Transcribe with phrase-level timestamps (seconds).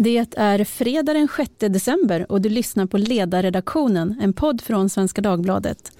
[0.00, 5.20] Det är fredag den 6 december och du lyssnar på Ledarredaktionen, en podd från Svenska
[5.20, 5.92] Dagbladet.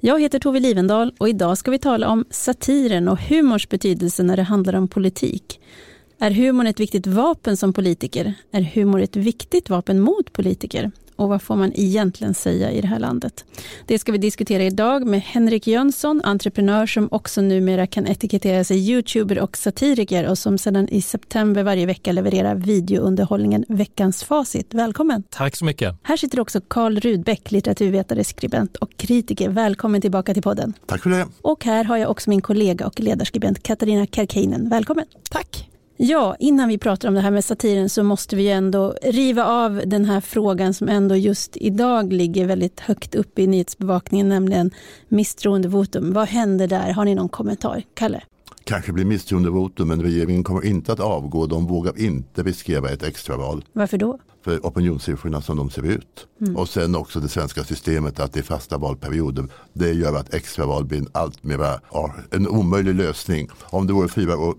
[0.00, 4.36] Jag heter Tove Livendal och idag ska vi tala om satiren och humors betydelse när
[4.36, 5.60] det handlar om politik.
[6.18, 8.34] Är humorn ett viktigt vapen som politiker?
[8.50, 10.90] Är humor ett viktigt vapen mot politiker?
[11.16, 13.44] Och vad får man egentligen säga i det här landet?
[13.86, 18.90] Det ska vi diskutera idag med Henrik Jönsson, entreprenör som också numera kan etikettera sig
[18.90, 24.74] youtuber och satiriker och som sedan i september varje vecka levererar videounderhållningen Veckans facit.
[24.74, 25.22] Välkommen!
[25.30, 25.94] Tack så mycket!
[26.02, 29.48] Här sitter också Karl Rudbeck, litteraturvetare, skribent och kritiker.
[29.48, 30.72] Välkommen tillbaka till podden.
[30.86, 31.26] Tack för det!
[31.42, 34.68] Och här har jag också min kollega och ledarskribent Katarina Karkinen.
[34.68, 35.06] Välkommen!
[35.30, 35.75] Tack!
[35.96, 39.82] Ja, innan vi pratar om det här med satiren så måste vi ändå riva av
[39.86, 44.70] den här frågan som ändå just idag ligger väldigt högt upp i nyhetsbevakningen, nämligen
[45.08, 46.12] misstroendevotum.
[46.12, 46.92] Vad händer där?
[46.92, 47.82] Har ni någon kommentar?
[47.94, 48.22] Kalle?
[48.64, 51.46] Kanske blir misstroendevotum, men regeringen kommer inte att avgå.
[51.46, 53.64] De vågar inte riskera ett extraval.
[53.72, 54.18] Varför då?
[54.46, 56.26] För opinionssiffrorna som de ser ut.
[56.40, 56.56] Mm.
[56.56, 59.48] Och sen också det svenska systemet att det är fasta valperioder.
[59.72, 61.80] Det gör att extraval blir en allt mera,
[62.30, 63.48] en omöjlig lösning.
[63.62, 64.54] Om det vore fyra år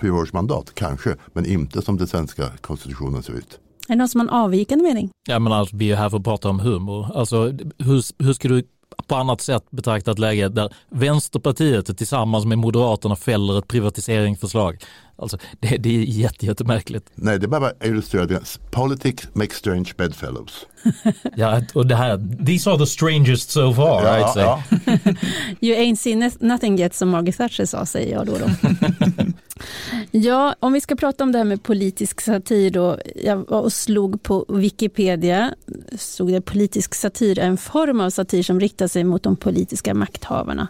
[0.00, 3.58] fyraårsmandat, kanske, men inte som den svenska konstitutionen ser ut.
[3.88, 5.10] Är det någon som har en avvikande mening?
[5.28, 7.06] Ja, men alltså, vi är här för att prata om humor.
[7.14, 7.42] Alltså,
[7.78, 8.62] hur, hur ska du
[9.06, 14.84] på annat sätt betrakta ett läge där Vänsterpartiet tillsammans med Moderaterna fäller ett privatiseringsförslag.
[15.16, 17.10] Alltså, det, det är jätte, jättemärkligt.
[17.14, 18.60] Nej, det är bara illustrerat.
[18.70, 20.66] Politics make strange bedfellows.
[21.36, 24.42] ja, och det här, these are the strangest so far, ja, I'd say.
[24.42, 24.62] Ja.
[25.60, 28.38] you ain't seen nothing yet, som Margaret Thatcher sa, säger jag då.
[28.38, 28.46] då
[30.10, 32.98] ja, om vi ska prata om det här med politisk satir då.
[33.24, 35.54] Jag var och slog på Wikipedia,
[35.92, 39.94] stod det politisk satir är en form av satir som riktar sig mot de politiska
[39.94, 40.68] makthavarna.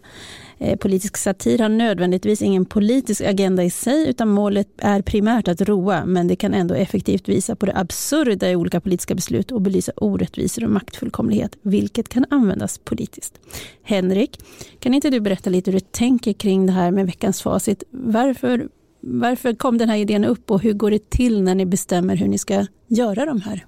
[0.63, 5.61] Eh, politisk satir har nödvändigtvis ingen politisk agenda i sig utan målet är primärt att
[5.61, 9.61] roa men det kan ändå effektivt visa på det absurda i olika politiska beslut och
[9.61, 13.41] belysa orättvisor och maktfullkomlighet vilket kan användas politiskt.
[13.83, 14.41] Henrik,
[14.79, 17.83] kan inte du berätta lite hur du tänker kring det här med veckans facit?
[17.91, 18.69] Varför,
[19.03, 22.29] varför kom den här idén upp och hur går det till när ni bestämmer hur
[22.29, 23.67] ni ska göra de här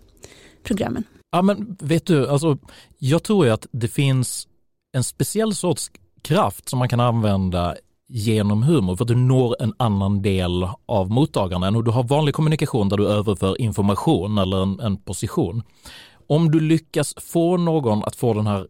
[0.62, 1.04] programmen?
[1.32, 2.58] Ja men vet du, alltså,
[2.98, 4.48] jag tror ju att det finns
[4.92, 5.90] en speciell sorts
[6.22, 7.74] kraft som man kan använda
[8.08, 12.34] genom humor för att du når en annan del av mottagaren och du har vanlig
[12.34, 15.62] kommunikation där du överför information eller en, en position.
[16.26, 18.66] Om du lyckas få någon att få den här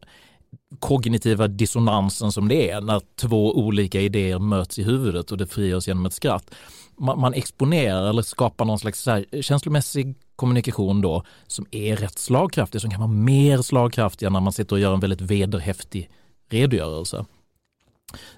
[0.79, 5.89] kognitiva dissonansen som det är när två olika idéer möts i huvudet och det frigörs
[5.89, 6.55] genom ett skratt.
[6.99, 12.81] Man, man exponerar eller skapar någon slags så känslomässig kommunikation då som är rätt slagkraftig,
[12.81, 16.11] som kan vara mer slagkraftig när man sitter och gör en väldigt vederhäftig
[16.51, 17.25] redogörelse.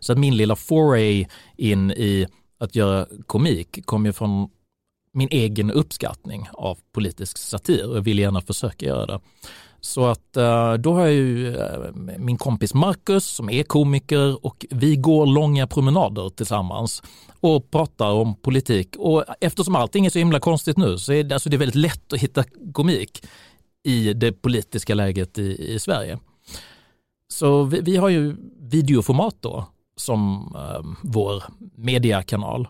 [0.00, 2.26] Så att min lilla foray in i
[2.58, 4.48] att göra komik kom ju från
[5.12, 9.20] min egen uppskattning av politisk satir och jag vill gärna försöka göra det.
[9.80, 14.66] Så att eh, då har jag ju eh, min kompis Marcus som är komiker och
[14.70, 17.02] vi går långa promenader tillsammans
[17.40, 18.96] och pratar om politik.
[18.98, 21.74] Och eftersom allting är så himla konstigt nu så är det, alltså det är väldigt
[21.74, 23.26] lätt att hitta komik
[23.84, 26.18] i det politiska läget i, i Sverige.
[27.28, 29.66] Så vi, vi har ju videoformat då
[29.96, 31.44] som eh, vår
[31.74, 32.68] mediakanal.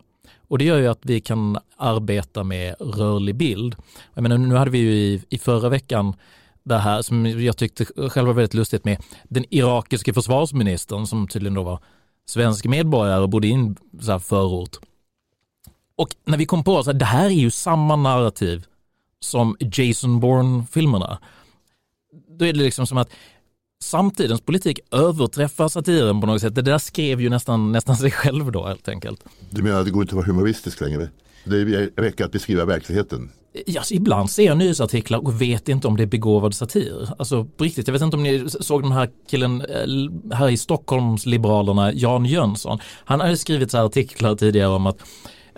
[0.49, 3.77] Och det gör ju att vi kan arbeta med rörlig bild.
[4.15, 6.15] Jag menar, nu hade vi ju i, i förra veckan
[6.66, 11.54] det här som jag tyckte själv var väldigt lustigt med den irakiske försvarsministern som tydligen
[11.54, 11.81] då var
[12.28, 13.77] svensk medborgare och bodde i en
[14.21, 14.76] förort.
[15.97, 18.66] Och när vi kom på att det här är ju samma narrativ
[19.21, 21.19] som Jason Bourne-filmerna.
[22.38, 23.10] Då är det liksom som att
[23.82, 26.55] samtidens politik överträffar satiren på något sätt.
[26.55, 29.25] Det där skrev ju nästan, nästan sig själv då helt enkelt.
[29.50, 31.09] Du menar att det går inte att vara humoristisk längre?
[31.46, 33.30] Det räcker att beskriva verkligheten?
[33.66, 37.08] Yes, ibland ser jag nyhetsartiklar och vet inte om det är begåvad satir.
[37.18, 40.56] Alltså på riktigt, jag vet inte om ni såg den här killen eh, här i
[40.56, 42.78] Stockholms Liberalerna, Jan Jönsson.
[43.04, 44.98] Han har skrivit så artiklar tidigare om att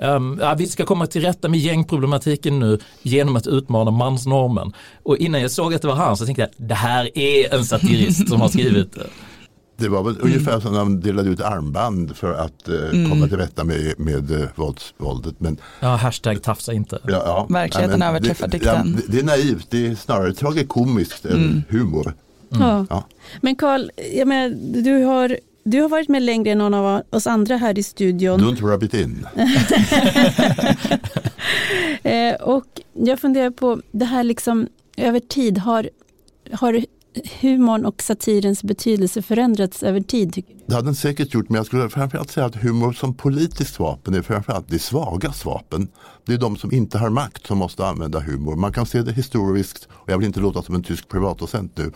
[0.02, 4.72] Um, ja, vi ska komma till rätta med gängproblematiken nu genom att utmana mansnormen.
[5.02, 7.64] Och innan jag såg att det var han så tänkte jag, det här är en
[7.64, 9.06] satirist som har skrivit det.
[9.80, 10.26] Det var väl mm.
[10.26, 13.10] ungefär som när de delade ut armband för att uh, mm.
[13.10, 15.34] komma till rätta med, med uh, vålds, våldet.
[15.38, 16.98] Men, ja, hashtag tafsa inte.
[17.04, 18.96] Ja, ja, Verkligheten överträffar dikten.
[18.96, 21.62] Ja, det är naivt, det är snarare tragikomiskt än mm.
[21.68, 22.14] humor.
[22.54, 22.86] Mm.
[22.90, 23.04] Ja.
[23.40, 23.90] Men Karl,
[24.82, 28.40] du har du har varit med längre än någon av oss andra här i studion.
[28.40, 29.26] Don't rub it in.
[32.02, 35.90] Eh, och jag funderar på, det här liksom över tid, har,
[36.52, 36.84] har
[37.40, 40.44] humorn och satirens betydelse förändrats över tid?
[40.66, 44.14] Det hade den säkert gjort, men jag skulle framförallt säga att humor som politiskt vapen
[44.14, 45.88] är framförallt det svagas vapen.
[46.26, 48.56] Det är de som inte har makt som måste använda humor.
[48.56, 51.92] Man kan se det historiskt, och jag vill inte låta som en tysk privatdocent nu.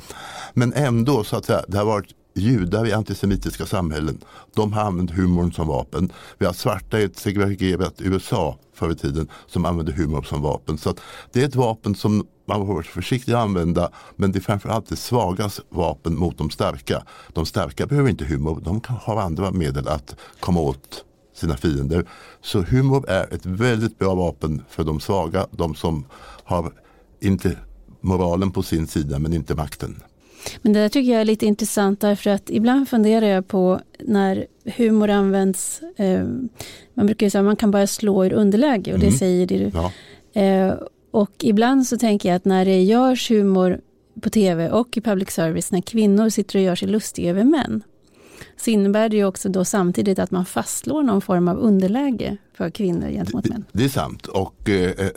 [0.54, 4.18] Men ändå, så att säga, det har varit judar i antisemitiska samhällen.
[4.54, 6.12] De har använt humorn som vapen.
[6.38, 10.78] Vi har svarta i ett segregerat USA förr i tiden som använde humor som vapen.
[10.78, 10.94] Så
[11.32, 14.88] det är ett vapen som man får vara försiktig att använda men det är framförallt
[14.88, 17.02] det svagas vapen mot de starka.
[17.32, 21.04] De starka behöver inte humor, de kan ha andra medel att komma åt
[21.34, 22.06] sina fiender.
[22.40, 26.04] Så humor är ett väldigt bra vapen för de svaga, de som
[26.44, 26.72] har
[27.20, 27.56] inte
[28.00, 30.02] moralen på sin sida men inte makten.
[30.62, 34.46] Men det där tycker jag är lite intressant därför att ibland funderar jag på när
[34.76, 36.24] humor används, eh,
[36.94, 39.18] man brukar ju säga att man kan bara slå ur underläge och det mm.
[39.18, 39.70] säger du.
[39.74, 39.92] Ja.
[40.40, 40.74] Eh,
[41.12, 43.80] och ibland så tänker jag att när det görs humor
[44.20, 47.82] på tv och i public service, när kvinnor sitter och gör sig lustiga över män,
[48.56, 52.70] så innebär det ju också då samtidigt att man fastslår någon form av underläge för
[52.70, 53.64] kvinnor gentemot män.
[53.72, 55.10] Det, det är sant och eh,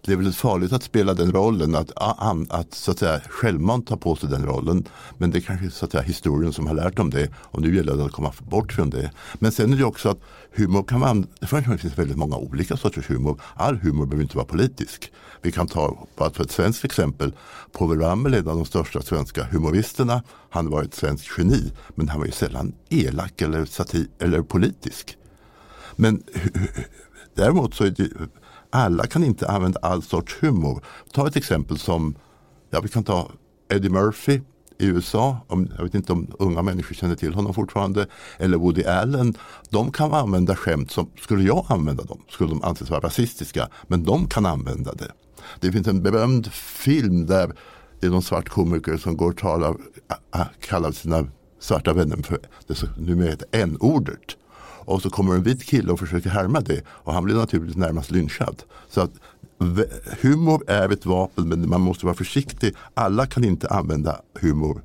[0.00, 3.96] det är väl farligt att spela den rollen, att, att, så att säga, självmant ta
[3.96, 4.84] på sig den rollen.
[5.18, 7.76] Men det är kanske så att säga, historien som har lärt om det och nu
[7.76, 9.10] gäller det att komma bort från det.
[9.34, 10.20] Men sen är det också att
[10.54, 13.40] humor kan man, det finns väldigt många olika sorters humor.
[13.54, 15.12] All humor behöver inte vara politisk.
[15.42, 17.32] Vi kan ta, bara för ett svenskt exempel,
[17.72, 20.22] Povel Ramel är en av de största svenska humoristerna.
[20.50, 25.16] Han var ett svenskt geni, men han var ju sällan elak eller, satir, eller politisk.
[25.96, 26.22] Men
[27.34, 28.08] däremot så är det,
[28.70, 30.84] alla kan inte använda all sorts humor.
[31.12, 32.14] Ta ett exempel som,
[32.70, 33.30] ja vi kan ta
[33.68, 34.40] Eddie Murphy
[34.78, 38.06] i USA, om, jag vet inte om unga människor känner till honom fortfarande,
[38.38, 39.34] eller Woody Allen.
[39.70, 44.04] De kan använda skämt som, skulle jag använda dem, skulle de anses vara rasistiska, men
[44.04, 45.12] de kan använda det.
[45.60, 47.52] Det finns en berömd film där
[48.00, 49.76] det är någon svart komiker som går och talar,
[50.60, 51.26] kallar sina
[51.60, 54.36] svarta vänner för det som numera heter n-ordet.
[54.84, 58.10] Och så kommer en vit kille och försöker härma det och han blir naturligtvis närmast
[58.10, 58.62] lynchad.
[58.88, 59.12] Så att
[60.20, 62.74] humor är ett vapen men man måste vara försiktig.
[62.94, 64.82] Alla kan inte använda humor,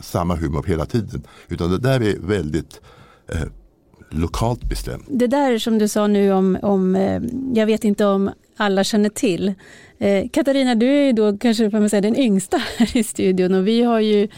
[0.00, 1.22] samma humor hela tiden.
[1.48, 2.80] Utan det där är väldigt
[3.28, 3.42] eh,
[4.10, 5.04] lokalt bestämt.
[5.08, 7.22] Det där som du sa nu om, om eh,
[7.54, 9.54] jag vet inte om alla känner till.
[10.00, 13.54] Eh, Katarina, du är ju då kanske får man säga, den yngsta här i studion
[13.54, 14.28] och vi har ju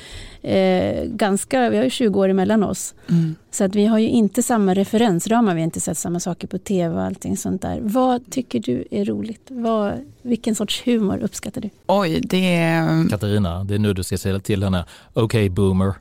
[0.43, 2.95] eh, ganska, vi har ju 20 år emellan oss.
[3.09, 3.35] Mm.
[3.51, 6.59] Så att vi har ju inte samma referensramar, vi har inte sett samma saker på
[6.59, 7.79] tv och allting sånt där.
[7.83, 9.47] Vad tycker du är roligt?
[9.49, 9.93] Vad,
[10.23, 11.71] vilken sorts humor uppskattar du?
[11.87, 13.09] Oj, det är...
[13.09, 15.95] Katarina, det är nu du ska säga till henne, okej okay, boomer.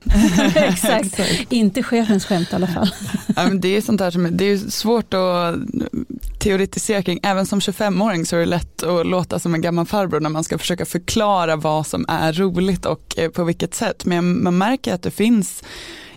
[0.55, 1.19] Exakt,
[1.49, 2.89] inte chefens skämt i alla fall.
[3.35, 5.55] ja, men det är sånt där som, det är svårt att
[6.39, 9.85] teoretisera kring, även som 25-åring så är det lätt att låta som som en gammal
[9.85, 14.05] farbror när man ska försöka förklara vad som är roligt och eh, på vilket sätt.
[14.05, 15.63] Men man märker att det finns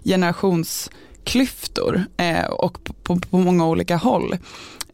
[0.04, 4.36] generationsklyftor eh, och på, på, många olika håll.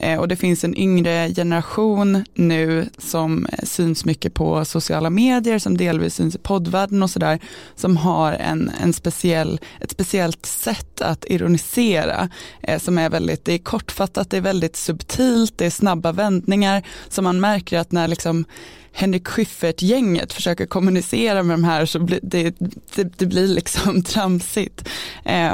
[0.00, 5.58] Eh, och det finns en yngre generation nu som eh, syns mycket på sociala medier,
[5.58, 7.38] som delvis syns i poddvärlden och sådär,
[7.74, 12.28] som har en, en speciell, ett speciellt sätt att ironisera
[12.62, 16.82] eh, som är väldigt, det är kortfattat, det är väldigt subtilt, det är snabba vändningar,
[17.08, 18.44] som man märker att när liksom
[18.92, 22.56] Henrik Schyffert-gänget försöker kommunicera med de här så blir det,
[22.94, 24.88] det, det blir liksom tramsigt.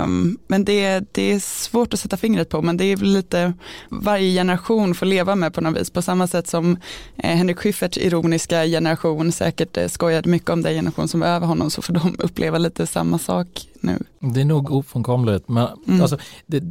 [0.05, 3.52] Um, men det, det är svårt att sätta fingret på men det är lite
[3.88, 6.78] varje generation får leva med på något vis på samma sätt som
[7.16, 11.47] eh, Henrik Schyfferts ironiska generation säkert eh, skojade mycket om den generation som var över
[11.47, 13.49] honom så får de uppleva lite samma sak
[13.81, 13.99] nu.
[14.35, 16.00] Det är nog ofrånkomligt men mm.
[16.00, 16.62] alltså, det,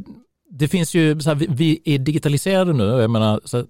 [0.50, 3.66] det finns ju, så här, vi, vi, är digitaliserade nu, jag menar, så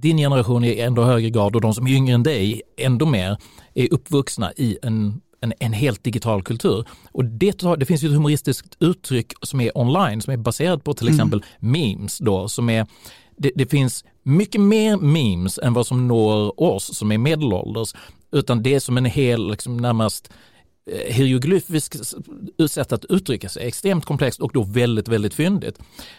[0.00, 3.36] din generation i ändå högre grad och de som är yngre än dig ändå mer
[3.74, 6.84] är uppvuxna i en en, en helt digital kultur.
[7.12, 10.94] Och det, det finns ju ett humoristiskt uttryck som är online, som är baserat på
[10.94, 11.16] till mm.
[11.16, 12.86] exempel memes då, som är
[13.36, 17.94] det, det, finns mycket mer memes än vad som når oss som är medelålders,
[18.32, 20.32] utan det är som en hel, liksom närmast
[20.86, 22.14] Eh, hieroglyfiskt
[22.70, 25.78] sätt att uttrycka sig, extremt komplext och då väldigt, väldigt fyndigt.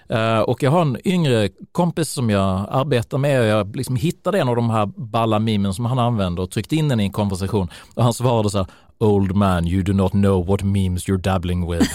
[0.10, 4.40] Eh, och jag har en yngre kompis som jag arbetar med och jag liksom hittade
[4.40, 7.12] en av de här balla mimen som han använder och tryckte in den i en
[7.12, 11.22] konversation och han svarade så här, Old man, you do not know what memes you're
[11.22, 11.92] dabbling with.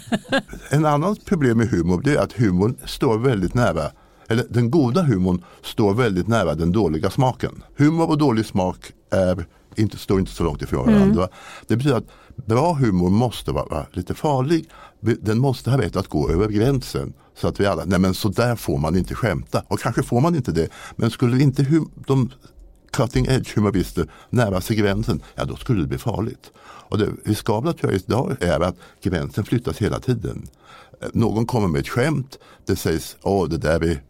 [0.70, 3.90] en annan problem med humor det är att humorn står väldigt nära
[4.28, 7.62] eller den goda humorn står väldigt nära den dåliga smaken.
[7.76, 8.78] Humor och dålig smak
[9.10, 9.46] är
[9.76, 11.00] inte, står inte så långt ifrån mm.
[11.00, 11.28] varandra.
[11.66, 12.10] Det betyder att
[12.46, 14.68] bra humor måste vara lite farlig.
[15.00, 17.12] Den måste ha rätt att gå över gränsen.
[17.34, 19.62] Så att vi alla, nej men så där får man inte skämta.
[19.68, 20.68] Och kanske får man inte det.
[20.96, 22.30] Men skulle inte hum, de
[22.92, 26.50] cutting edge humorister nära sig gränsen, ja då skulle det bli farligt.
[26.60, 30.48] Och det riskabla tror jag idag är att gränsen flyttas hela tiden.
[31.00, 34.02] Eh, någon kommer med ett skämt, det sägs att det där är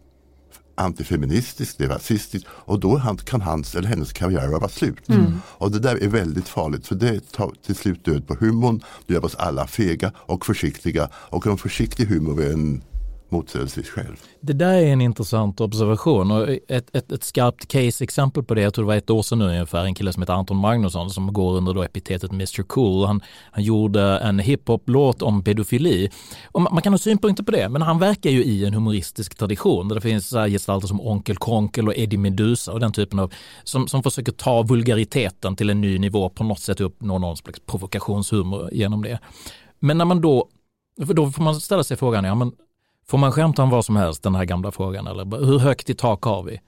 [0.75, 5.09] antifeministiskt, det är rasistiskt och då kan hans eller hennes karriär vara slut.
[5.09, 5.41] Mm.
[5.47, 9.14] Och det där är väldigt farligt för det tar till slut död på humorn, det
[9.14, 12.83] gör oss alla fega och försiktiga och en försiktig humor är en
[13.32, 14.16] motsägelsevis själv.
[14.40, 18.74] Det där är en intressant observation och ett, ett, ett skarpt case-exempel på det, jag
[18.74, 21.32] tror det var ett år sedan nu ungefär, en kille som heter Anton Magnusson som
[21.32, 23.06] går under då epitetet Mr Cool.
[23.06, 23.20] Han,
[23.50, 26.10] han gjorde en hiphop-låt om pedofili.
[26.46, 29.34] Och man, man, kan ha synpunkter på det, men han verkar ju i en humoristisk
[29.34, 33.32] tradition där det finns gestalter som Onkel Konkel och Eddie Medusa och den typen av,
[33.64, 37.60] som, som försöker ta vulgariteten till en ny nivå, på något sätt uppnå någon slags
[37.66, 39.18] provokationshumor genom det.
[39.78, 40.48] Men när man då,
[41.06, 42.52] för då får man ställa sig frågan, ja men
[43.06, 45.94] Får man skämta om vad som helst, den här gamla frågan, eller hur högt i
[45.94, 46.61] tak har vi?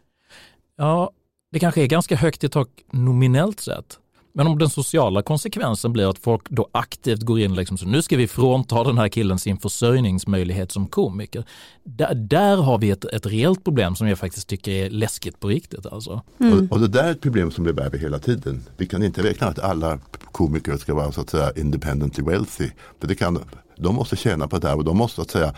[0.77, 1.11] Ja,
[1.53, 3.99] det kanske är ganska högt i tak nominellt sett.
[4.37, 8.03] Men om den sociala konsekvensen blir att folk då aktivt går in liksom, så nu
[8.03, 11.45] ska vi frånta den här killen sin försörjningsmöjlighet som komiker.
[11.85, 15.49] Där, där har vi ett, ett reellt problem som jag faktiskt tycker är läskigt på
[15.49, 15.87] riktigt.
[15.87, 16.23] Alltså.
[16.41, 16.53] Mm.
[16.53, 18.65] Och, och, det där är ett problem som vi bär med hela tiden.
[18.77, 19.99] Vi kan inte räkna att alla
[20.33, 22.71] komiker ska vara så att säga independently wealthy.
[23.01, 23.39] För det kan,
[23.77, 25.55] de måste tjäna på det här och de måste så att säga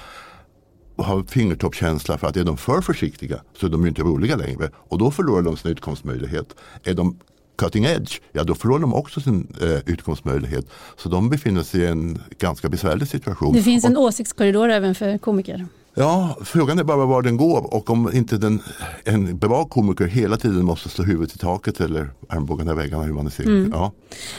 [0.96, 4.98] har fingertoppkänsla för att är de för försiktiga så är de inte roliga längre och
[4.98, 6.46] då förlorar de sin utkomstmöjlighet.
[6.84, 7.18] Är de
[7.58, 10.66] cutting edge, ja då förlorar de också sin eh, utkomstmöjlighet.
[10.96, 13.52] Så de befinner sig i en ganska besvärlig situation.
[13.52, 15.66] Det finns en och, åsiktskorridor även för komiker.
[15.98, 18.62] Ja, frågan är bara var den går och om inte den,
[19.04, 23.12] en bra komiker hela tiden måste slå huvudet i taket eller armbågarna i väggarna hur
[23.12, 23.44] man ser.
[23.44, 23.70] Mm.
[23.74, 23.92] Ja.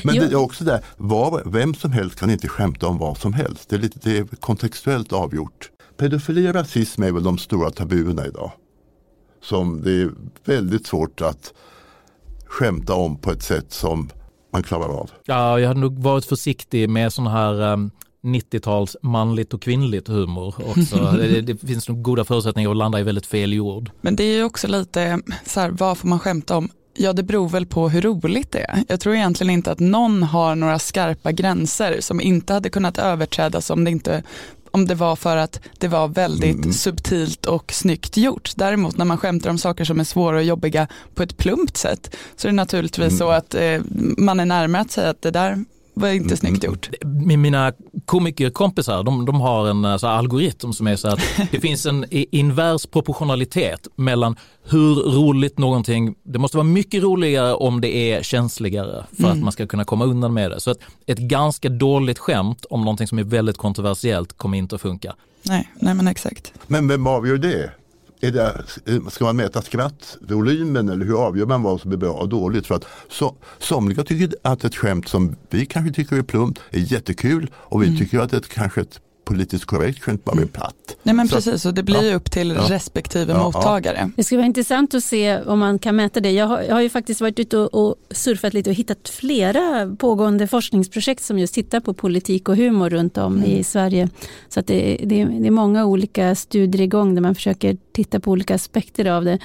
[0.04, 0.24] Men jo.
[0.24, 3.70] det är också där, var, vem som helst kan inte skämta om vad som helst.
[3.70, 8.28] Det är, lite, det är kontextuellt avgjort pedofili och rasism är väl de stora tabuerna
[8.28, 8.52] idag.
[9.42, 10.12] Som det är
[10.46, 11.54] väldigt svårt att
[12.46, 14.10] skämta om på ett sätt som
[14.54, 15.10] man klarar av.
[15.26, 17.92] Ja, jag hade nog varit försiktig med sån här um,
[18.24, 21.12] 90-tals manligt och kvinnligt humor också.
[21.18, 23.92] det, det, finns nog goda förutsättningar att landa i väldigt fel jord.
[24.02, 26.70] Men det är ju också lite så här, vad får man skämta om?
[27.00, 28.84] Ja, det beror väl på hur roligt det är.
[28.88, 33.70] Jag tror egentligen inte att någon har några skarpa gränser som inte hade kunnat överträdas
[33.70, 34.24] om det inte
[34.78, 36.74] om det var för att det var väldigt mm.
[36.74, 38.52] subtilt och snyggt gjort.
[38.56, 42.16] Däremot när man skämtar om saker som är svåra och jobbiga på ett plumpt sätt
[42.36, 43.18] så är det naturligtvis mm.
[43.18, 43.82] så att eh,
[44.18, 45.66] man är närmare att säga att det där
[46.00, 46.38] var inte mm.
[46.38, 46.90] snyggt gjort.
[47.38, 47.74] Mina
[48.06, 51.20] komikerkompisar, de, de har en eh, så algoritm som är så att
[51.52, 57.82] det finns en invers proportionalitet mellan hur roligt någonting, det måste vara mycket roligare om
[57.82, 59.32] det är känsligare för mm.
[59.32, 60.60] att man ska kunna komma undan med det.
[60.60, 64.82] Så att ett ganska dåligt skämt om någonting som är väldigt kontroversiellt kommer inte att
[64.82, 65.16] funka.
[65.44, 66.54] Nej, nej men exakt.
[66.68, 67.72] Men vem avgör det?
[68.22, 68.64] Är det,
[69.12, 72.68] ska man mäta skrattvolymen eller hur avgör man vad som är bra och dåligt?
[72.68, 76.80] För att så, somliga tycker att ett skämt som vi kanske tycker är plumpt är
[76.80, 78.00] jättekul och vi mm.
[78.00, 80.98] tycker att det kanske ett politiskt korrekt skämt bara blir platt.
[81.04, 84.12] Nej men så precis, och det blir ja, upp till ja, respektive ja, mottagare.
[84.16, 86.32] Det skulle vara intressant att se om man kan mäta det.
[86.32, 89.96] Jag har, jag har ju faktiskt varit ute och, och, surfat lite och hittat flera
[90.00, 93.50] pågående forskningsprojekt som just tittar på politik och humor runt om mm.
[93.50, 94.10] i Sverige.
[94.50, 98.32] Så att det, det, det är många olika studier igång där man försöker titta på
[98.32, 99.40] olika aspekter av det.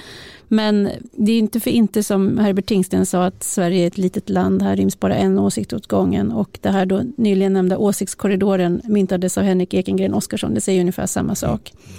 [0.53, 4.29] Men det är inte för inte som Herbert Tingsten sa att Sverige är ett litet
[4.29, 4.61] land.
[4.61, 6.31] Här ryms bara en åsikt åt gången.
[6.31, 10.53] Och det här då nyligen nämnda åsiktskorridoren myntades av Henrik Ekengren Oskarsson.
[10.53, 11.73] Det säger ungefär samma sak.
[11.73, 11.95] Mm.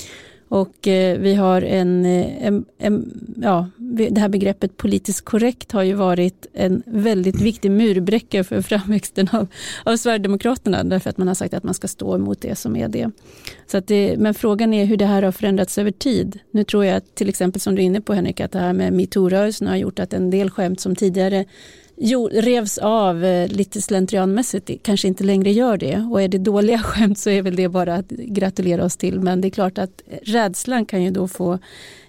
[0.48, 5.82] Och eh, vi har en, eh, en, en, ja, det här begreppet politiskt korrekt har
[5.82, 9.46] ju varit en väldigt viktig murbräcka för framväxten av,
[9.84, 12.88] av Sverigedemokraterna, därför att man har sagt att man ska stå emot det som är
[12.88, 13.10] det.
[13.66, 14.16] Så att det.
[14.18, 16.38] Men frågan är hur det här har förändrats över tid.
[16.50, 18.72] Nu tror jag att till exempel som du är inne på Henrik, att det här
[18.72, 21.44] med metoo-rörelsen har gjort att en del skämt som tidigare
[21.96, 26.08] jo, revs av eh, lite slentrianmässigt kanske inte längre gör det.
[26.10, 29.20] Och är det dåliga skämt så är väl det bara att gratulera oss till.
[29.20, 31.58] Men det är klart att rädslan kan ju då få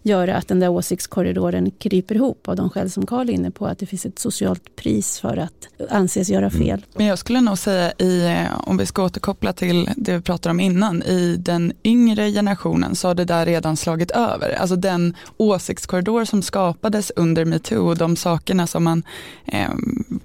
[0.06, 3.68] göra att den där åsiktskorridoren kryper ihop av de skäl som Karl är inne på,
[3.68, 6.62] att det finns ett socialt pris för att anses göra mm.
[6.62, 6.86] fel.
[6.94, 10.60] Men jag skulle nog säga, i, om vi ska återkoppla till det vi pratade om
[10.60, 14.58] innan, i den yngre generationen så har det där redan slagit över.
[14.60, 19.04] Alltså den åsiktskorridor som skapades under metoo och de sakerna som man
[19.46, 19.70] eh,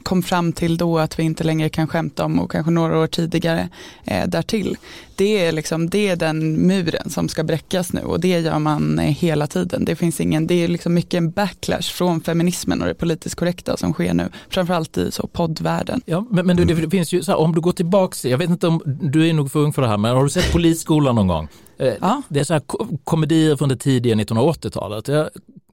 [0.03, 3.07] kom fram till då att vi inte längre kan skämta om och kanske några år
[3.07, 3.69] tidigare
[4.05, 4.77] eh, därtill.
[5.21, 8.99] Det är, liksom, det är den muren som ska bräckas nu och det gör man
[8.99, 9.85] eh, hela tiden.
[9.85, 13.77] Det finns ingen, det är liksom mycket en backlash från feminismen och det politiskt korrekta
[13.77, 16.01] som sker nu, framförallt i så poddvärlden.
[16.05, 18.39] Ja, men, men du, det, det finns ju, så här, om du går tillbaks, jag
[18.39, 20.53] vet inte om du är nog för ung för det här, men har du sett
[20.53, 21.49] Polisskolan någon gång?
[21.81, 22.23] Eh, Ja.
[22.29, 25.09] Det är så här ko- komedier från det tidiga 1980-talet.
[25.09, 25.29] Jag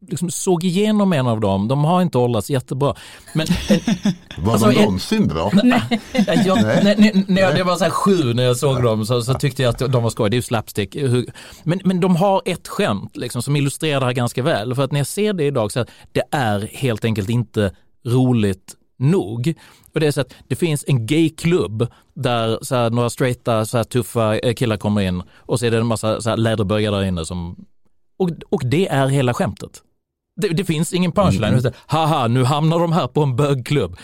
[0.10, 2.96] liksom såg igenom en av dem, de har inte åldrats jättebra.
[3.34, 3.48] Men
[4.38, 5.52] Var Alltså, de är- någonsin bra?
[6.46, 6.84] jag, Nej.
[6.84, 9.34] när, när, när jag, det var så här sju när jag såg dem så, så
[9.34, 10.96] tyckte jag att de var skoj, det är ju slapstick.
[11.64, 14.76] Men, men de har ett skämt liksom, som illustrerar det här ganska väl.
[14.76, 17.72] För att när jag ser det idag så att det är helt enkelt inte
[18.06, 19.54] roligt nog.
[19.94, 23.77] Och det är så att det finns en gayklubb där så här, några straighta så
[23.77, 26.92] här, tuffa eh, killar kommer in och så är det en massa så här, läderbögar
[26.92, 27.66] där inne som
[28.18, 29.84] och, och det är hela skämtet.
[30.38, 31.53] Det, det finns ingen punchline.
[31.53, 31.74] Mm.
[31.86, 33.98] Haha, nu hamnar de här på en bögklubb.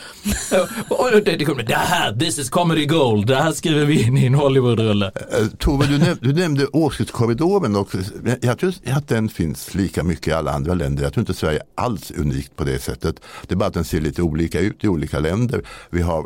[0.90, 4.18] och det, det, kommer, det här, this is comedy gold, det här skriver vi in
[4.18, 5.06] i en Hollywoodrulle.
[5.06, 7.98] Eh, Tove, du, näm du nämnde åsiktskorridoren också.
[8.42, 11.04] Jag tror att den finns lika mycket i alla andra länder.
[11.04, 13.16] Jag tror inte Sverige alls är unikt på det sättet.
[13.48, 15.64] Det är bara att den ser lite olika ut i olika länder.
[15.90, 16.26] Vi har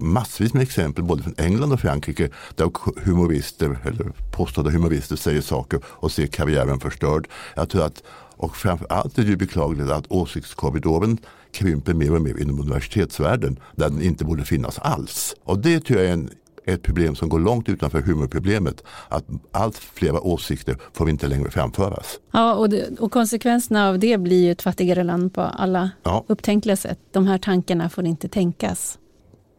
[0.00, 2.70] massvis med exempel både från England och Frankrike där
[3.04, 7.28] humorister eller påstådda humorister säger saker och ser karriären förstörd.
[7.56, 8.02] Jag tror att,
[8.36, 11.18] och framför allt är det beklagligt att åsiktskorridoren
[11.52, 15.34] krymper mer och mer inom universitetsvärlden där den inte borde finnas alls.
[15.44, 16.30] Och det tror jag är en
[16.66, 18.84] ett problem som går långt utanför humorproblemet.
[19.08, 22.18] Att allt fler åsikter får inte längre framföras.
[22.32, 26.24] Ja, och, det, och konsekvenserna av det blir ju ett fattigare land på alla Ja.
[26.26, 26.98] upptänkliga sätt.
[27.12, 28.98] De här tankarna får inte tänkas.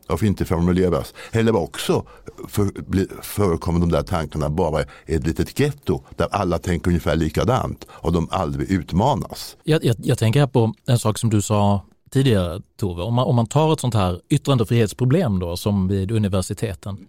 [0.07, 1.13] Och inte formuleras.
[1.31, 2.05] Eller också
[2.48, 7.15] för, bli, förekommer de där tankarna bara i ett litet getto där alla tänker ungefär
[7.15, 9.57] likadant och de aldrig utmanas.
[9.63, 13.25] Jag, jag, jag tänker här på en sak som du sa tidigare Tove, om man,
[13.25, 17.07] om man tar ett sånt här yttrandefrihetsproblem då som vid universiteten.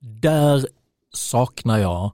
[0.00, 0.66] Där
[1.14, 2.12] saknar jag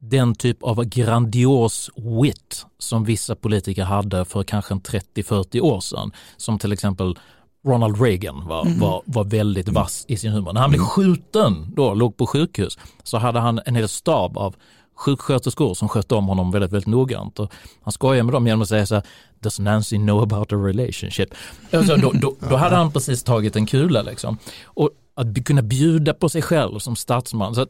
[0.00, 6.12] den typ av grandios wit som vissa politiker hade för kanske 30-40 år sedan.
[6.36, 7.18] Som till exempel
[7.66, 10.52] Ronald Reagan var, var, var väldigt vass i sin humor.
[10.52, 14.54] När han blev skjuten då, låg på sjukhus, så hade han en hel stab av
[14.96, 17.38] sjuksköterskor som skötte om honom väldigt, väldigt noggrant.
[17.38, 19.04] Och han skojade med dem genom att säga så här,
[19.40, 21.34] Does Nancy know about a relationship?
[21.72, 24.38] Alltså, då, då, då hade han precis tagit en kula liksom.
[24.64, 27.54] Och att kunna bjuda på sig själv som statsman.
[27.54, 27.66] Så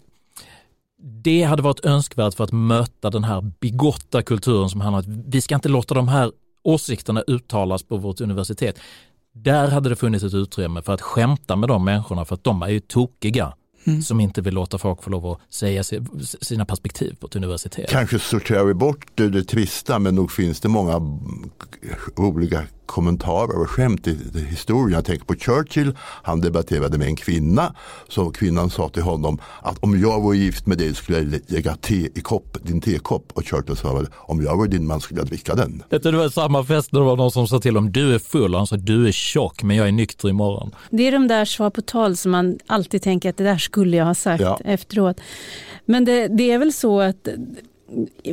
[1.03, 5.27] det hade varit önskvärt för att möta den här bigotta kulturen som handlar om att
[5.29, 6.33] vi ska inte låta de här
[6.63, 8.79] åsikterna uttalas på vårt universitet.
[9.43, 12.63] Där hade det funnits ett utrymme för att skämta med de människorna för att de
[12.63, 13.53] är ju tokiga
[14.05, 16.01] som inte vill låta folk få lov att säga si-
[16.41, 17.91] sina perspektiv på ett universitet.
[17.91, 21.51] Kanske sorterar vi bort det, det trista men nog finns det många mm,
[22.17, 24.19] roliga kommentarer och skämt i,
[24.49, 24.93] historien.
[24.93, 27.75] Jag tänker på Churchill, han debatterade med en kvinna.
[28.09, 31.77] Så kvinnan sa till honom att om jag var gift med dig skulle jag lägga
[31.77, 33.33] te i kopp, din tekopp.
[33.35, 35.83] Och Churchill sa väl, om jag var din man skulle jag dricka den.
[35.89, 38.55] Det var samma fest när det var någon som sa till om du är full
[38.55, 40.75] och han sa du är tjock men jag är nykter imorgon.
[40.91, 43.97] Det är de där svar på tal som man alltid tänker att det där skulle
[43.97, 44.61] jag ha sagt Ja.
[44.65, 45.21] efteråt.
[45.85, 47.29] Men det, det är väl så att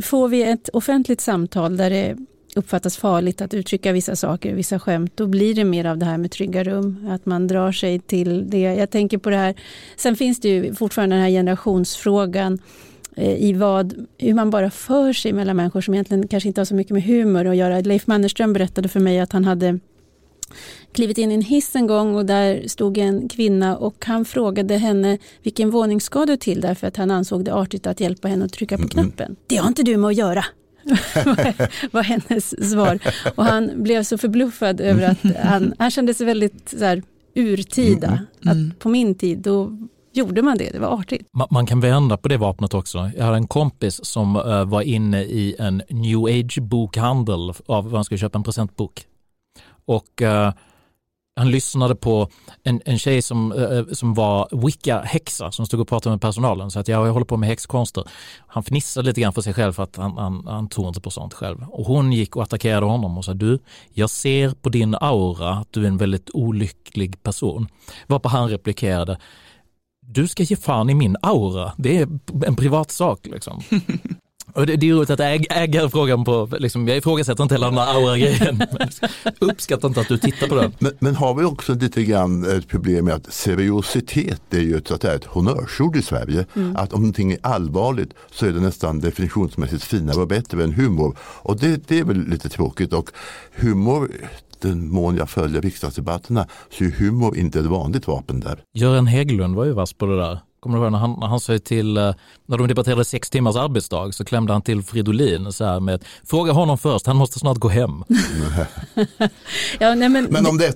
[0.01, 2.17] får vi ett offentligt samtal där det
[2.55, 6.17] uppfattas farligt att uttrycka vissa saker, vissa skämt, då blir det mer av det här
[6.17, 8.61] med trygga rum, att man drar sig till det.
[8.61, 9.55] Jag tänker på det här,
[9.97, 12.59] sen finns det ju fortfarande den här generationsfrågan
[13.15, 16.65] eh, i vad, hur man bara för sig mellan människor som egentligen kanske inte har
[16.65, 17.79] så mycket med humor att göra.
[17.79, 19.79] Leif Mannerström berättade för mig att han hade
[20.91, 24.77] klivit in i en hiss en gång och där stod en kvinna och han frågade
[24.77, 28.45] henne vilken våning ska du till därför att han ansåg det artigt att hjälpa henne
[28.45, 29.35] att trycka på knappen.
[29.47, 30.45] Det har inte du med att göra.
[31.91, 32.99] var hennes svar.
[33.35, 37.03] Och han blev så förbluffad över att han, han kände sig väldigt så här,
[37.35, 38.19] urtida.
[38.45, 39.77] Att på min tid då
[40.13, 41.27] gjorde man det, det var artigt.
[41.37, 43.11] Ma- Man kan vända på det vapnet också.
[43.17, 47.93] Jag hade en kompis som eh, var inne i en new age bokhandel av vad
[47.93, 49.05] han skulle köpa en presentbok.
[49.85, 50.53] Och eh,
[51.35, 52.27] han lyssnade på
[52.63, 56.71] en, en tjej som, eh, eh som var wicca-häxa som stod och pratade med personalen.
[56.71, 58.03] Så att ja, jag håller på med häxkonster.
[58.47, 61.09] Han fnissade lite grann för sig själv för att han, han, han tror inte på
[61.09, 61.65] sånt själv.
[61.69, 63.59] Och hon gick och attackerade honom och sa du,
[63.93, 67.67] jag ser på din aura att du är en väldigt olycklig person.
[68.07, 69.17] Varpå han replikerade,
[70.05, 71.73] du ska ge fan i min aura.
[71.77, 72.07] Det är
[72.45, 73.61] en privat sak liksom.
[74.53, 77.55] Och det, det är ju roligt att äg, äga frågan på, liksom, jag ifrågasätter inte
[77.55, 78.61] hela den här aura-grejen.
[79.39, 80.73] Uppskattar inte att du tittar på den.
[80.79, 84.87] Men, men har vi också lite grann ett problem med att seriositet är ju ett,
[84.87, 86.45] så att säga, ett honnörsord i Sverige.
[86.75, 91.17] Att om någonting är allvarligt så är det nästan definitionsmässigt finare och bättre än humor.
[91.19, 92.93] Och det, det är väl lite tråkigt.
[92.93, 93.09] Och
[93.55, 94.11] humor,
[94.59, 98.59] den mån jag följer riksdagsdebatterna, så är humor inte ett vanligt vapen där.
[98.73, 100.39] Göran Hägglund var ju vass på det där.
[100.63, 102.13] Kommer du ihåg när han, när han sa till, eh,
[102.45, 106.51] när de debatterade sex timmars arbetsdag så klämde han till Fridolin så här med fråga
[106.51, 108.03] honom först, han måste snart gå hem.
[109.79, 110.75] Ja, nej, men, Men om det,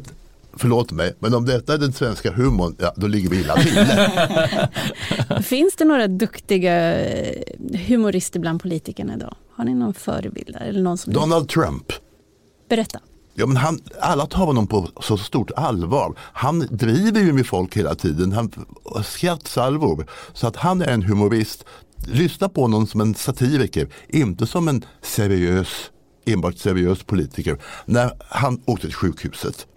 [0.54, 3.88] förlåt mig, men om detta är den svenska humorn, ja, då ligger vi illa till.
[5.43, 7.43] Finns det några duktiga eh,
[7.88, 9.36] humorister bland politikerna idag?
[9.56, 10.58] Har ni någon förebild?
[10.60, 11.91] Eller någon som Donald Trump.
[12.69, 13.00] Berätta.
[13.39, 16.13] Ja, men han, alla tar honom på så stort allvar.
[16.19, 18.32] Han driver ju med folk hela tiden.
[18.32, 18.52] Han
[19.04, 20.08] skrattsalvor.
[20.34, 21.65] Så att han är en humorist.
[22.06, 25.91] Lyssna på honom som en satiriker, inte som en seriös,
[26.26, 27.62] enbart seriös politiker.
[27.86, 29.67] När han åkte till sjukhuset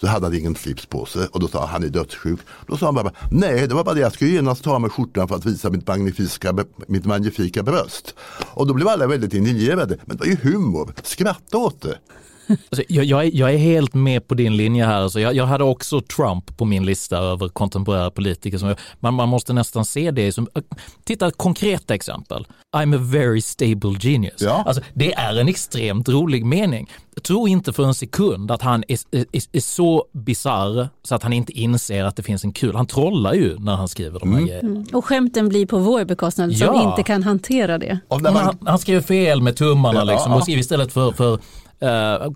[0.00, 2.40] så hade han ingen slips på sig och då sa han han är dödssjuk.
[2.66, 4.90] Då sa han bara, nej det var bara det, jag skulle genast ta av mig
[4.90, 8.14] skjortan för att visa mitt magnifika, mitt magnifika bröst.
[8.54, 11.98] Och då blev alla väldigt indignerade, men det var ju humor, skratta åt det.
[12.48, 15.00] Alltså, jag, jag, är, jag, är, helt med på din linje här.
[15.00, 18.58] Alltså, jag, jag, hade också Trump på min lista över kontemporära politiker.
[18.58, 20.48] Som, man, man måste nästan se det som,
[21.04, 22.46] titta konkreta exempel.
[22.76, 24.42] I'm a very stable genius.
[24.42, 24.64] Ja.
[24.66, 26.90] Alltså, det är en extremt rolig mening.
[27.22, 31.32] Tro inte för en sekund att han är, är, är så bizarr så att han
[31.32, 32.74] inte inser att det finns en kul.
[32.76, 34.48] Han trollar ju när han skriver de här mm.
[34.48, 34.68] grejerna.
[34.68, 34.86] Mm.
[34.92, 36.66] Och skämten blir på vår bekostnad ja.
[36.66, 38.00] som inte kan hantera det.
[38.10, 38.36] Man...
[38.36, 41.38] Han, han skriver fel med tummarna ja, liksom, och skriver istället för, för
[41.80, 42.30] uh,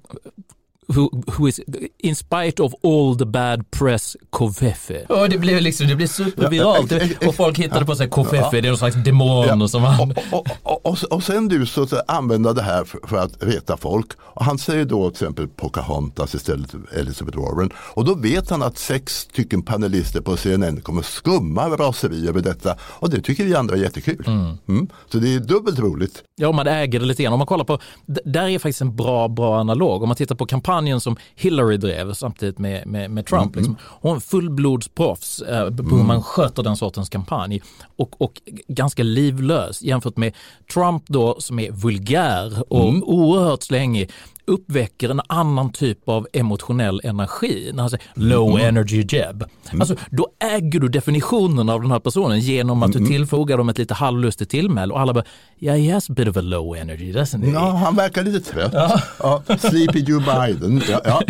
[0.97, 1.61] who, who is
[1.99, 5.07] in spite of all the bad press Kofefe.
[5.09, 6.93] Och det blev liksom, det blev superviralt
[7.27, 9.69] och folk hittade på sig Kofefe, det är någon slags demon ja.
[9.69, 10.15] som han...
[10.33, 13.77] Och, och, och, och, sen du så, så använda det här för, för, att reta
[13.77, 14.07] folk.
[14.21, 17.71] Och han säger då till exempel Pocahontas istället för Elizabeth Warren.
[17.77, 22.77] Och då vet han att sex stycken panelister på CNN kommer skumma raseri över detta.
[22.81, 24.25] Och det tycker vi andra är jättekul.
[24.27, 24.59] Mm.
[24.69, 24.89] Mm.
[25.13, 26.23] Så det är dubbelt roligt.
[26.37, 27.33] Ja, man äger det lite grann.
[27.33, 30.03] Om man kollar på, där är faktiskt en bra, bra analog.
[30.03, 33.57] Om man tittar på kampanjen som Hillary drev samtidigt med, med, med Trump.
[33.57, 33.57] Mm.
[33.57, 33.77] Liksom.
[33.83, 36.07] Hon är fullblodsproffs eh, på hur mm.
[36.07, 37.62] man sköter den sortens kampanj
[37.97, 40.35] och, och ganska livlös jämfört med
[40.75, 43.03] Trump då som är vulgär och mm.
[43.03, 44.11] oerhört slängig
[44.47, 47.71] uppväcker en annan typ av emotionell energi.
[47.75, 48.69] När han säger low mm.
[48.69, 49.45] energy jab.
[49.71, 49.81] Mm.
[49.81, 53.05] Alltså, då äger du definitionen av den här personen genom att mm.
[53.05, 55.25] du tillfogar dem ett lite halvlustigt tillmäle och alla bara,
[55.61, 57.53] yeah he has a bit of a low energy, doesn't he?
[57.53, 58.73] Ja, han verkar lite trött.
[58.73, 59.01] Ja.
[59.19, 60.83] Ja, Sleepy Joe Biden.
[60.89, 61.23] Ja, ja.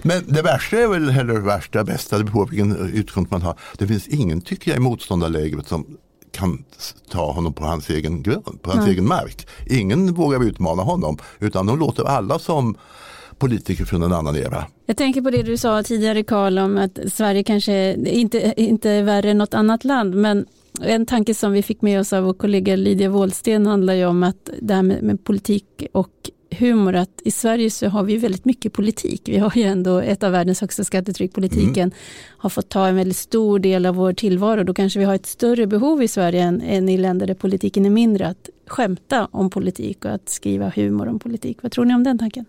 [0.02, 3.58] Men det värsta är väl heller värsta, bästa, det beror på vilken utgångspunkt man har.
[3.78, 5.86] Det finns ingen, tycker jag, i motståndarlägret som
[6.36, 6.64] kan
[7.10, 8.94] ta honom på hans egen grund, på hans Nej.
[8.94, 9.48] egen mark.
[9.66, 12.76] Ingen vågar utmana honom utan de låter alla som
[13.38, 14.66] politiker från en annan era.
[14.86, 19.02] Jag tänker på det du sa tidigare Karl om att Sverige kanske inte, inte är
[19.02, 20.46] värre än något annat land men
[20.82, 24.22] en tanke som vi fick med oss av vår kollega Lydia Wåhlsten handlar ju om
[24.22, 28.44] att det här med, med politik och humor att i Sverige så har vi väldigt
[28.44, 29.22] mycket politik.
[29.24, 31.32] Vi har ju ändå ett av världens högsta skattetryck.
[31.32, 31.94] Politiken mm.
[32.38, 34.64] har fått ta en väldigt stor del av vår tillvaro.
[34.64, 37.86] Då kanske vi har ett större behov i Sverige än, än i länder där politiken
[37.86, 41.58] är mindre att skämta om politik och att skriva humor om politik.
[41.62, 42.44] Vad tror ni om den tanken?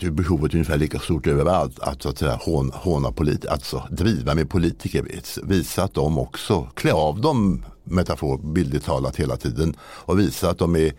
[0.00, 4.34] Det är behovet ungefär lika stort överallt att, att säga, håna, håna polit, alltså driva
[4.34, 5.04] med politiker,
[5.42, 10.58] visa att de också, klä av dem metafor, bildligt talat hela tiden och visa att
[10.58, 10.92] de är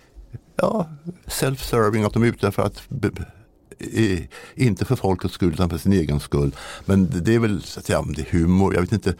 [0.55, 0.89] ja,
[1.27, 2.81] self-serving, att de är ute för att
[4.55, 6.55] inte för folkets skull utan för sin egen skull.
[6.85, 9.15] Men det är väl så att säga, det är humor, jag vet inte.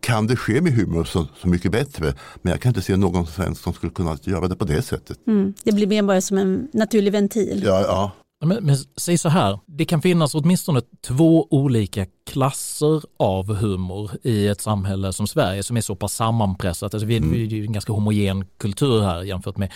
[0.00, 2.14] Kan det ske med humor så, så mycket bättre?
[2.42, 5.26] Men jag kan inte se någon svensk som skulle kunna göra det på det sättet.
[5.26, 7.62] Mm, det blir mer bara som en naturlig ventil.
[7.66, 8.12] Ja, ja.
[8.44, 14.46] Men, men säg så här, det kan finnas åtminstone två olika klasser av humor i
[14.46, 16.94] ett samhälle som Sverige som är så pass sammanpressat.
[16.94, 17.32] Alltså vi, mm.
[17.32, 19.72] vi är ju en ganska homogen kultur här jämfört med,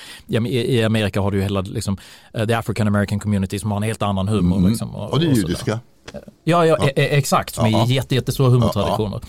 [0.46, 1.98] i Amerika har du ju hela liksom,
[2.38, 4.58] uh, the African American community som har en helt annan humor.
[4.58, 4.70] Mm.
[4.70, 5.80] Liksom, och, och det judiska.
[6.12, 6.88] Ja, ja, ja.
[6.88, 9.20] E, e, exakt, som är jätte, jättestora humortraditioner.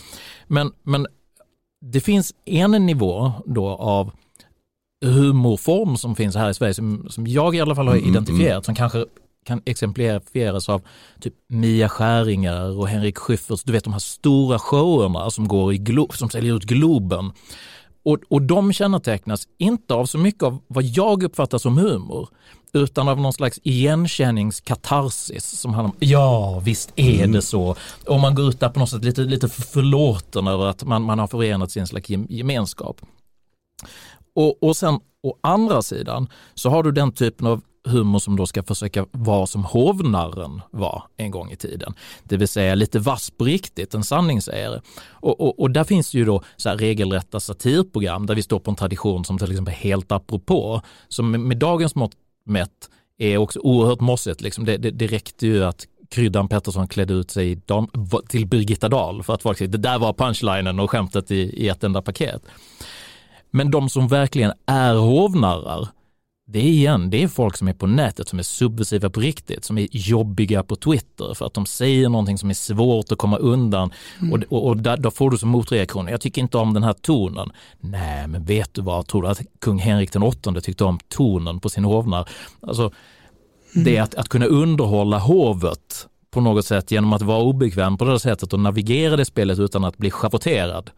[0.47, 1.07] Men, men
[1.81, 4.11] det finns en nivå då av
[5.05, 8.15] humorform som finns här i Sverige som, som jag i alla fall har mm, mm,
[8.15, 8.63] identifierat mm.
[8.63, 9.05] som kanske
[9.47, 10.81] kan exemplifieras av
[11.19, 15.77] typ Mia Skäringer och Henrik Schyffers, du vet de här stora showerna som, går i
[15.77, 17.31] Glo som säljer ut Globen.
[18.03, 22.29] Och, och de kännetecknas inte av så mycket av vad jag uppfattar som humor,
[22.73, 27.31] utan av någon slags igenkänningskatarsis som handlar om, ja visst är mm.
[27.31, 27.75] det så.
[28.07, 31.19] Och man går ut där på något sätt lite, lite förlåten över att man, man
[31.19, 33.01] har förenat sin slags gemenskap.
[34.35, 38.45] Och, och sen å andra sidan så har du den typen av humor som då
[38.45, 41.93] ska försöka vara som hovnarren var en gång i tiden.
[42.23, 44.81] Det vill säga lite vass på riktigt, en sanningssägare.
[45.09, 48.75] Och, och, och, där finns ju då så regelrätta satirprogram där vi står på en
[48.75, 52.11] tradition som till exempel Helt apropå, som med, med dagens mått
[52.45, 54.41] mätt är också oerhört mossigt.
[54.41, 57.61] Liksom det, det, det räckte ju att Kryddan Pettersson klädde ut sig
[58.29, 61.69] till Birgitta Dahl för att folk säger det där var punchlinen och skämtet i, i
[61.69, 62.41] ett enda paket.
[63.51, 65.87] Men de som verkligen är hovnarrar,
[66.49, 69.65] det är igen, det är folk som är på nätet som är subversiva på riktigt,
[69.65, 73.37] som är jobbiga på Twitter för att de säger någonting som är svårt att komma
[73.37, 74.33] undan mm.
[74.33, 76.93] och, och, och där, då får du som motreaktion, jag tycker inte om den här
[76.93, 77.51] tonen.
[77.79, 81.59] Nej, men vet du vad, tror du att kung Henrik den åttonde tyckte om tonen
[81.59, 82.29] på sin hovnar?
[82.61, 83.83] Alltså, mm.
[83.85, 88.05] det är att, att kunna underhålla hovet på något sätt genom att vara obekväm på
[88.05, 90.91] det sättet och navigera det spelet utan att bli schavoterad.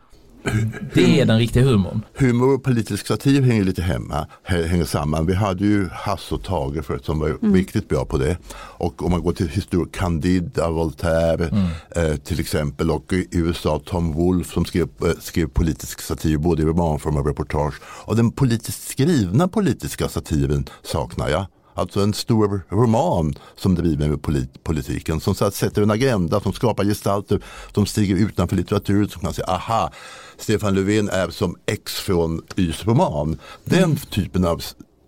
[0.93, 2.01] Det är den riktiga humorn.
[2.13, 5.25] Humor och politisk satir hänger lite hemma, hänger samman.
[5.25, 7.53] Vi hade ju Hasse och Tage förut som var mm.
[7.53, 8.37] riktigt bra på det.
[8.55, 11.65] Och om man går till historia, Candida, Voltaire mm.
[11.95, 16.61] eh, till exempel och i USA Tom Wolfe som skrev, eh, skrev politisk satir både
[16.61, 17.73] i romanform och reportage.
[17.83, 21.45] Och den politiskt skrivna politiska satiren saknar jag.
[21.79, 25.19] Alltså en stor roman som driver med polit politiken.
[25.19, 27.39] Som så sätter en agenda, som skapar gestalter
[27.73, 29.07] som stiger utanför litteratur.
[29.07, 29.91] Som kan säga, aha,
[30.37, 33.39] Stefan Löfven är som X från Ys roman.
[33.63, 33.97] Den mm.
[33.97, 34.63] typen av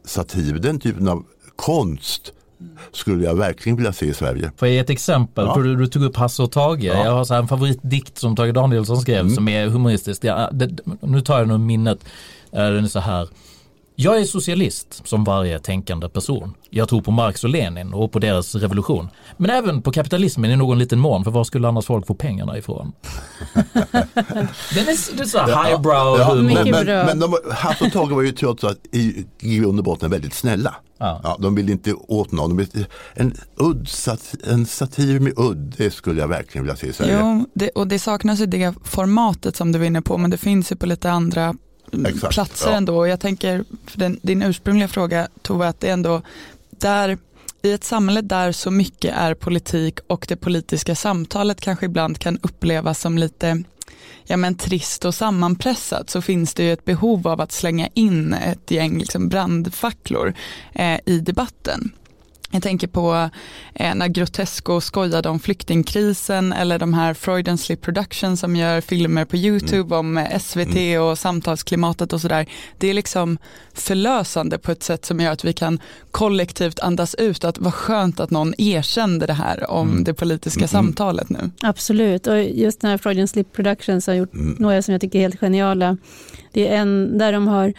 [0.06, 2.34] satir, den typen av konst
[2.92, 4.52] skulle jag verkligen vilja se i Sverige.
[4.58, 5.46] Får jag ge ett exempel?
[5.46, 5.54] Ja.
[5.54, 6.84] För du, du, tog upp Hasse och Tage.
[6.84, 7.06] Ja.
[7.06, 9.36] Jag har så en favoritdikt som Tage Danielsson skrev mm.
[9.36, 10.24] som är humoristisk.
[10.24, 12.00] Ja, det, nu tar jag nog minnet.
[12.52, 13.30] Den är så här.
[13.96, 16.54] Jag är socialist som varje tänkande person.
[16.70, 19.10] Jag tror på Marx och Lenin och på deras revolution.
[19.38, 22.58] Men även på kapitalismen i någon liten mån, för var skulle annars folk få pengarna
[22.58, 22.92] ifrån?
[23.54, 26.72] Den är, det är så här highbrow ja, humor.
[26.72, 29.86] Men, men, men de, Hasse och Tage var ju trots allt i, i grund och
[29.86, 30.76] botten väldigt snälla.
[30.98, 31.22] Ja.
[31.24, 31.38] ja.
[31.40, 32.58] de vill inte åt någon.
[32.58, 36.94] Vill, en, udd, sat, en satir med udd, det skulle jag verkligen vilja se i
[36.94, 37.20] Sverige.
[37.22, 40.38] Jo, det, och det saknas ju det formatet som du var inne på, men det
[40.38, 41.56] finns ju på lite andra
[42.06, 42.78] Exakt, platser ja.
[42.78, 43.08] ändå.
[43.08, 46.22] Jag tänker, för den, din ursprungliga fråga Tove, att det är ändå
[46.70, 47.18] där
[47.62, 52.40] i ett samhälle där så mycket är politik och det politiska samtalet kanske ibland kan
[52.42, 53.64] upplevas som lite
[54.24, 58.34] ja, men trist och sammanpressat så finns det ju ett behov av att slänga in
[58.34, 60.34] ett gäng liksom brandfacklor
[60.74, 61.92] eh, i debatten.
[62.52, 63.30] Jag tänker på
[63.74, 68.82] eh, när Grotesco skojade om flyktingkrisen eller de här Freud and Slip Production som gör
[68.82, 70.00] filmer på YouTube mm.
[70.00, 71.02] om eh, SVT mm.
[71.02, 72.46] och samtalsklimatet och sådär.
[72.78, 73.38] Det är liksom
[73.74, 75.80] förlösande på ett sätt som gör att vi kan
[76.12, 80.04] kollektivt andas ut att vad skönt att någon erkände det här om mm.
[80.04, 80.68] det politiska mm.
[80.68, 81.52] samtalet nu.
[81.62, 84.56] Absolut och just den här Freud and Slip Productions har gjort mm.
[84.60, 85.98] några som jag tycker är helt geniala.
[86.52, 87.74] Det är en där de har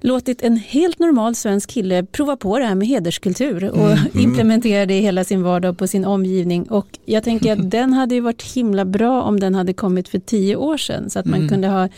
[0.00, 3.98] låtit en helt normal svensk kille prova på det här med hederskultur och mm.
[4.14, 6.62] implementera det i hela sin vardag på sin omgivning.
[6.70, 10.18] Och jag tänker att den hade ju varit himla bra om den hade kommit för
[10.18, 11.48] tio år sedan så att man mm.
[11.48, 11.88] kunde ha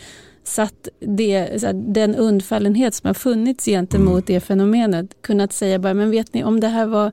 [0.43, 4.23] satt det, den undfallenhet som har funnits gentemot mm.
[4.25, 7.11] det fenomenet kunnat säga bara, men vet ni om det här var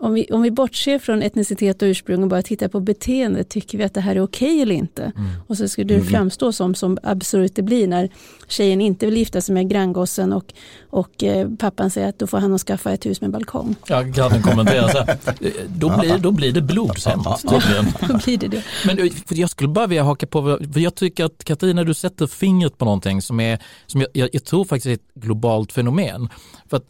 [0.00, 3.78] om vi, om vi bortser från etnicitet och ursprung och bara tittar på beteende, tycker
[3.78, 5.02] vi att det här är okej okay eller inte?
[5.02, 5.30] Mm.
[5.46, 6.06] Och så skulle det mm.
[6.06, 8.08] framstå som, som absurt det blir när
[8.48, 10.52] tjejen inte vill gifta sig med granngossen och,
[10.90, 13.76] och eh, pappan säger att då får han att skaffa ett hus med balkong.
[13.88, 15.18] Ja, grannen kommenterar så här,
[15.68, 17.84] då blir, då blir det blodshämt tydligen.
[18.08, 18.62] då blir det det.
[18.86, 22.26] Men eh, jag skulle bara vilja haka på, för jag tycker att Katarina, du sätter
[22.26, 26.28] fingret på någonting som, är, som jag, jag, jag tror faktiskt är ett globalt fenomen.
[26.70, 26.86] För att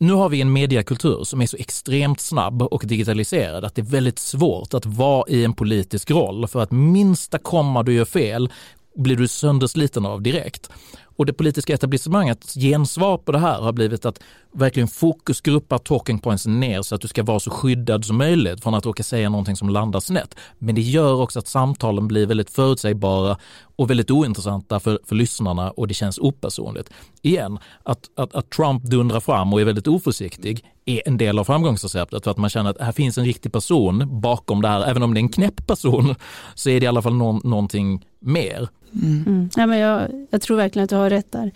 [0.00, 3.86] nu har vi en mediekultur som är så extremt snabb och digitaliserad att det är
[3.86, 8.52] väldigt svårt att vara i en politisk roll för att minsta komma du gör fel
[8.96, 10.70] blir du söndersliten av direkt.
[11.16, 14.20] Och det politiska etablissemangets gensvar på det här har blivit att
[14.52, 18.74] verkligen fokusgruppa talking points ner så att du ska vara så skyddad som möjligt från
[18.74, 20.34] att råka säga någonting som landar snett.
[20.58, 23.38] Men det gör också att samtalen blir väldigt förutsägbara
[23.76, 26.90] och väldigt ointressanta för, för lyssnarna och det känns opersonligt.
[27.22, 31.44] Igen, att, att, att Trump dundrar fram och är väldigt oförsiktig är en del av
[31.44, 34.84] framgångsreceptet för att man känner att här finns en riktig person bakom det här.
[34.84, 36.14] Även om det är en knäpp person
[36.54, 38.68] så är det i alla fall någon, någonting mer.
[38.94, 39.24] Mm.
[39.26, 39.50] Mm.
[39.56, 41.52] Ja, men jag, jag, tror verkligen att du har rätt där.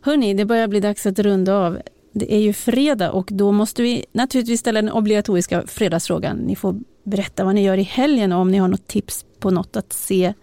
[0.00, 1.78] Hörni, det börjar bli dags att runda av.
[2.12, 6.36] Det är ju fredag och då måste vi naturligtvis ställa den obligatoriska fredagsfrågan.
[6.36, 9.50] Ni får berätta vad ni gör i helgen och om ni har något tips på
[9.50, 10.34] något att se,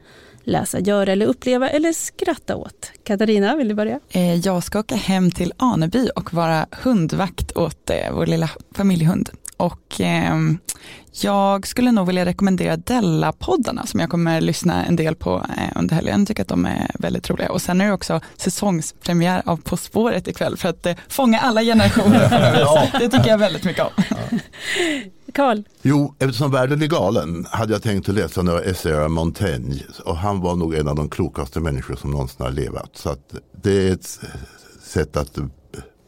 [0.43, 2.91] läsa, göra eller uppleva eller skratta åt.
[3.03, 3.99] Katarina, vill du börja?
[4.09, 9.29] Eh, jag ska åka hem till Aneby och vara hundvakt åt eh, vår lilla familjehund.
[9.61, 10.35] Och eh,
[11.11, 15.95] jag skulle nog vilja rekommendera Della-poddarna som jag kommer lyssna en del på eh, under
[15.95, 16.19] helgen.
[16.19, 17.51] Jag tycker att de är väldigt roliga.
[17.51, 21.61] Och sen är det också säsongspremiär av På spåret ikväll för att eh, fånga alla
[21.61, 22.59] generationer.
[22.59, 22.87] ja.
[22.99, 24.03] Det tycker jag väldigt mycket om.
[25.33, 25.63] Karl?
[25.81, 29.81] Jo, eftersom världen är galen hade jag tänkt att läsa några essäer av Montaigne.
[30.05, 32.91] Och han var nog en av de klokaste människor som någonsin har levat.
[32.93, 34.19] Så att det är ett
[34.83, 35.37] sätt att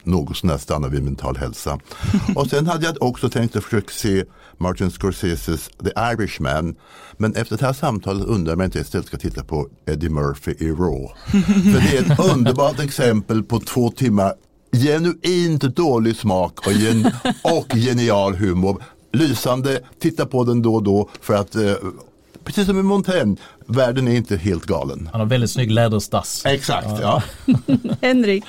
[0.04, 1.80] något sånär stanna vid mental hälsa.
[2.36, 4.24] och sen hade jag också tänkt att försöka se
[4.58, 6.76] Martin Scorseses The Irishman.
[7.18, 10.10] Men efter det här samtalet undrar jag om jag inte istället ska titta på Eddie
[10.10, 11.08] Murphy i Raw.
[11.74, 14.34] För det är ett underbart exempel på två timmar
[14.74, 17.12] genuint dålig smak och, gen
[17.42, 18.84] och genial humor.
[19.12, 21.74] Lysande, titta på den då och då för att eh,
[22.44, 23.36] precis som i Montaigne,
[23.68, 25.10] världen är inte helt galen.
[25.12, 26.46] Han har väldigt snygg läderstass.
[26.46, 27.24] Exakt, ja.
[27.46, 27.58] ja.
[28.02, 28.44] Henrik?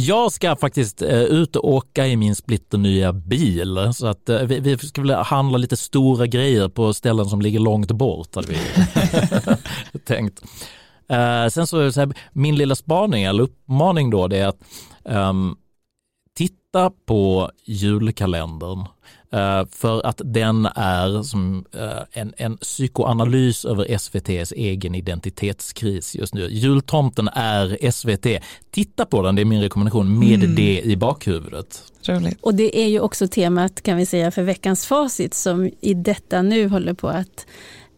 [0.00, 3.92] Jag ska faktiskt eh, ut och åka i min splitternya bil.
[3.94, 7.60] Så att eh, vi, vi ska väl handla lite stora grejer på ställen som ligger
[7.60, 8.34] långt bort.
[8.34, 8.58] Hade vi
[10.04, 10.42] tänkt.
[11.08, 14.60] Eh, sen så, så här, min lilla spaning eller uppmaning då det är att
[15.04, 15.56] um,
[16.36, 18.84] titta på julkalendern
[19.70, 26.48] för att den är som eh, en, en psykoanalys över SVTs egen identitetskris just nu.
[26.50, 28.42] Jultomten är SVT.
[28.70, 30.54] Titta på den, det är min rekommendation, med mm.
[30.54, 31.82] det i bakhuvudet.
[32.02, 32.38] Roligt.
[32.40, 36.42] Och det är ju också temat kan vi säga för veckans facit som i detta
[36.42, 37.46] nu håller på att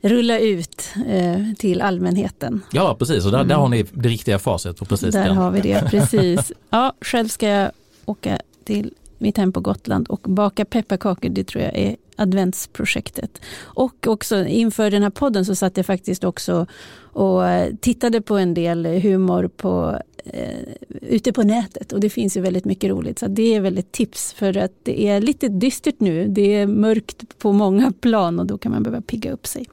[0.02, 2.62] rulla ut eh, till allmänheten.
[2.72, 3.24] Ja, precis.
[3.24, 3.48] Och där, mm.
[3.48, 4.76] där har ni det riktiga facit.
[4.76, 5.36] På precis där den.
[5.36, 6.52] har vi det, precis.
[6.70, 7.70] Ja, själv ska jag
[8.04, 13.40] åka till mitt hem på Gotland och baka pepparkakor, det tror jag är adventsprojektet.
[13.60, 16.66] Och också inför den här podden så satt jag faktiskt också
[17.12, 20.58] och eh, tittade på en del humor på, eh,
[21.00, 23.18] ute på nätet och det finns ju väldigt mycket roligt.
[23.18, 26.28] Så det är väl ett tips för att det är lite dystert nu.
[26.28, 29.66] Det är mörkt på många plan och då kan man behöva pigga upp sig.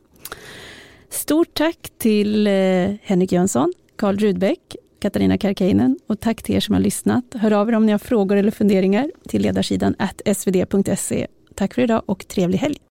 [1.10, 2.54] Stort tack till eh,
[3.02, 7.24] Henrik Jönsson, Karl Rudbeck, Katarina Karkiainen och tack till er som har lyssnat.
[7.34, 9.96] Hör av er om ni har frågor eller funderingar till ledarsidan
[10.34, 11.28] svd.se.
[11.56, 12.87] Tack för idag och trevlig helg!